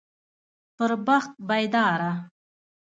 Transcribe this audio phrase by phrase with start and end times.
[0.75, 2.13] پر بخت بيداره